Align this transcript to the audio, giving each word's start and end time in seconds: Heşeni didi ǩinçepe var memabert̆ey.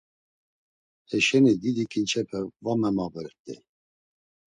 Heşeni 1.09 1.53
didi 1.61 1.85
ǩinçepe 1.91 2.39
var 2.63 2.77
memabert̆ey. 2.81 3.59